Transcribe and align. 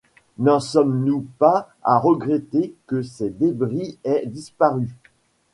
N’en 0.39 0.59
sommes-nous 0.59 1.27
pas 1.37 1.69
à 1.83 1.99
regretter 1.99 2.73
que 2.87 3.03
ces 3.03 3.29
débris 3.29 3.99
aient 4.03 4.25
disparu? 4.25 4.89